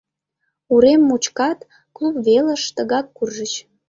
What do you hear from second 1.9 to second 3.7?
клуб велыш, тыгак куржыч.